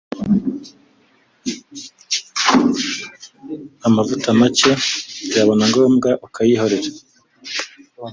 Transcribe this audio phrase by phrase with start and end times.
[3.87, 4.71] amavuta make
[5.25, 6.89] byaba na ngombwa ukayihorera